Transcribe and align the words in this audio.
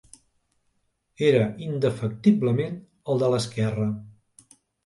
Era 1.27 1.43
indefectiblement 1.67 2.81
el 3.15 3.25
de 3.25 3.33
l'esquerra; 3.35 3.87